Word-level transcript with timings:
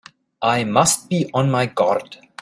I 0.41 0.63
must 0.63 1.09
be 1.11 1.29
on 1.31 1.51
my 1.51 1.67
guard! 1.67 2.17